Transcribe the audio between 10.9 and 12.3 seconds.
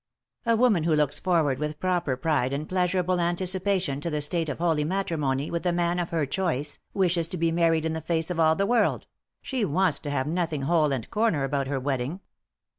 and corner about her wedding."